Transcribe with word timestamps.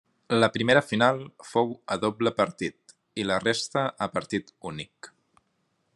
La 0.43 0.47
primera 0.53 0.81
final 0.85 1.19
fou 1.49 1.75
a 1.95 1.99
doble 2.07 2.33
partit 2.41 2.97
i 3.25 3.29
la 3.33 3.39
resta 3.45 3.87
a 4.07 4.11
partit 4.19 4.53
únic. 4.75 5.15